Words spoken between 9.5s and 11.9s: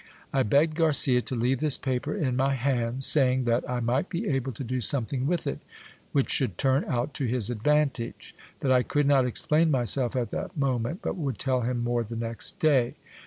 myself at that moment, but would tell him